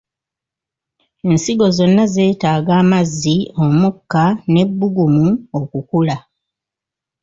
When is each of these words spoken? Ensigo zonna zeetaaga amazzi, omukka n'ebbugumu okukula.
Ensigo 1.29 1.67
zonna 1.77 2.03
zeetaaga 2.13 2.73
amazzi, 2.81 3.35
omukka 3.63 4.23
n'ebbugumu 4.51 5.27
okukula. 5.59 6.17